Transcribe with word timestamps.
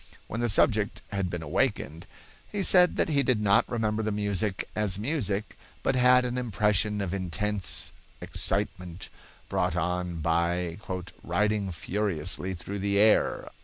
When 0.25 0.41
the 0.41 0.49
subject 0.49 1.03
had 1.11 1.29
been 1.29 1.43
awakened, 1.43 2.07
he 2.51 2.63
said 2.63 2.95
that 2.95 3.07
he 3.09 3.21
did 3.21 3.39
not 3.39 3.69
remember 3.69 4.01
the 4.01 4.11
music 4.11 4.67
as 4.75 4.97
music, 4.97 5.55
but 5.83 5.95
had 5.95 6.25
an 6.25 6.39
impression 6.39 7.01
of 7.01 7.13
intense, 7.13 7.91
excitement, 8.19 9.09
brought 9.47 9.75
on 9.75 10.17
by 10.19 10.79
"riding 11.21 11.71
furiously 11.71 12.55
through 12.55 12.79
the 12.79 12.97
air." 12.97 13.51